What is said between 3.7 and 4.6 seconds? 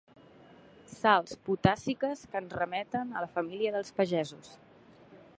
dels pagesos.